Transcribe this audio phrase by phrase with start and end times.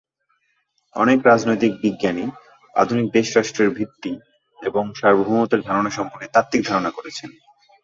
[0.95, 2.25] অনেক রাজনৈতিক বিজ্ঞানী
[2.75, 4.11] আধুনিক দেশ রাষ্ট্রের ভিত্তি
[4.59, 7.29] এবং সার্বভৌমত্বের ধারণা সম্পর্কে তাত্ত্বিক ধারণা করেছেন।